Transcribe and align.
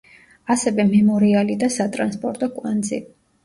ასევე 0.53 0.85
მემორიალი 0.93 1.59
და 1.67 1.71
სატრანსპორტო 1.77 2.53
კვანძი. 2.59 3.05